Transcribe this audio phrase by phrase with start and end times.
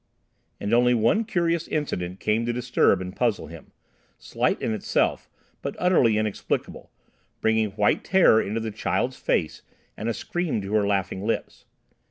[0.59, 3.71] And only one curious incident came to disturb and puzzle him,
[4.17, 5.29] slight in itself,
[5.61, 6.89] but utterly inexplicable,
[7.39, 9.61] bringing white terror into the child's face
[9.95, 11.65] and a scream to her laughing lips.